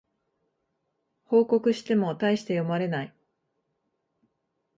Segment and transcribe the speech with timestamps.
[1.25, 3.15] 報告してもたいして読まれない